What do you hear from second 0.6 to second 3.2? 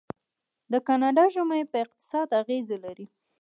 د کاناډا ژمی په اقتصاد اغیز لري.